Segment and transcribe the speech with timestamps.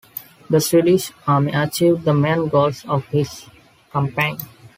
[0.49, 3.45] The Swedish army achieved the main goals of its
[3.91, 4.35] campaign.